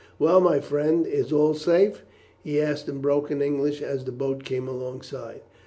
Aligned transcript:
"Well, 0.17 0.41
my 0.41 0.59
friend, 0.59 1.05
is 1.05 1.31
all 1.31 1.53
safe?" 1.53 2.03
he 2.43 2.59
asked 2.59 2.89
in 2.89 3.01
broken 3.01 3.39
English 3.39 3.83
as 3.83 4.03
the 4.03 4.11
boat 4.11 4.43
came 4.43 4.67
alongside. 4.67 5.41